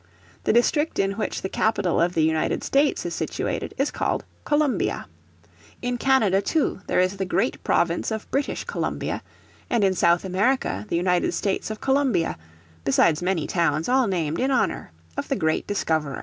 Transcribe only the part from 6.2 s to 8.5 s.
too there is the great province of